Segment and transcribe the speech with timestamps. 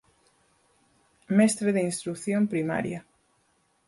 [1.37, 3.05] Mestre de instrución primaria.